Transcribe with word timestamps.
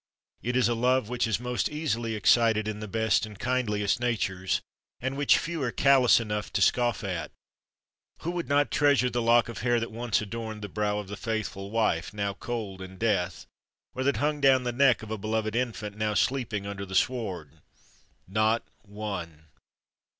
It 0.41 0.55
is 0.55 0.67
a 0.67 0.73
love 0.73 1.09
which 1.09 1.27
is 1.27 1.39
most 1.39 1.69
easily 1.69 2.15
excited 2.15 2.67
in 2.67 2.79
the 2.79 2.87
best 2.87 3.23
and 3.27 3.37
kindliest 3.37 3.99
natures, 3.99 4.59
and 4.99 5.15
which 5.15 5.37
few 5.37 5.61
are 5.61 5.69
callous 5.71 6.19
enough 6.19 6.51
to 6.53 6.61
scoff 6.63 7.03
at. 7.03 7.29
Who 8.21 8.31
would 8.31 8.49
not 8.49 8.71
treasure 8.71 9.11
the 9.11 9.21
lock 9.21 9.47
of 9.47 9.59
hair 9.59 9.79
that 9.79 9.91
once 9.91 10.19
adorned 10.19 10.63
the 10.63 10.69
brow 10.69 10.97
of 10.97 11.07
the 11.07 11.15
faithful 11.17 11.69
wife 11.69 12.15
now 12.15 12.33
cold 12.33 12.81
in 12.81 12.97
death, 12.97 13.45
or 13.93 14.01
that 14.03 14.17
hung 14.17 14.41
down 14.41 14.63
the 14.63 14.71
neck 14.71 15.03
of 15.03 15.11
a 15.11 15.19
beloved 15.19 15.55
infant 15.55 15.95
now 15.95 16.15
sleeping 16.15 16.65
under 16.65 16.83
the 16.83 16.95
sward? 16.95 17.61
Not 18.27 18.67
one! 18.81 19.49